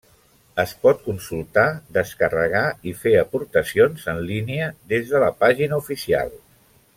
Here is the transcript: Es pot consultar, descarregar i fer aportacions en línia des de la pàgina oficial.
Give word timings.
Es 0.61 0.71
pot 0.85 1.03
consultar, 1.09 1.65
descarregar 1.97 2.63
i 2.91 2.95
fer 3.03 3.13
aportacions 3.25 4.09
en 4.15 4.23
línia 4.31 4.71
des 4.95 5.13
de 5.13 5.23
la 5.27 5.31
pàgina 5.45 5.81
oficial. 5.85 6.35